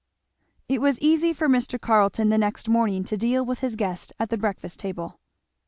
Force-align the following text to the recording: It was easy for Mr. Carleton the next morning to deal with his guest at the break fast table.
It 0.67 0.81
was 0.81 0.99
easy 0.99 1.31
for 1.31 1.47
Mr. 1.47 1.79
Carleton 1.79 2.29
the 2.29 2.39
next 2.39 2.67
morning 2.67 3.03
to 3.03 3.15
deal 3.15 3.45
with 3.45 3.59
his 3.59 3.75
guest 3.75 4.11
at 4.19 4.29
the 4.29 4.35
break 4.37 4.59
fast 4.59 4.79
table. 4.79 5.19